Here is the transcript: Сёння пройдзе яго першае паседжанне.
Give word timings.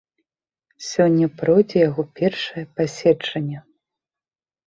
Сёння 0.91 1.27
пройдзе 1.41 1.77
яго 1.89 2.03
першае 2.19 2.63
паседжанне. 2.79 3.59